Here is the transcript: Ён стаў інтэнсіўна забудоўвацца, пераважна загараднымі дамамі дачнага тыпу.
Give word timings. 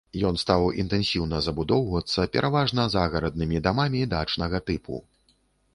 Ён 0.27 0.35
стаў 0.43 0.61
інтэнсіўна 0.83 1.41
забудоўвацца, 1.47 2.25
пераважна 2.37 2.87
загараднымі 2.95 3.57
дамамі 3.69 4.01
дачнага 4.17 4.65
тыпу. 4.71 5.03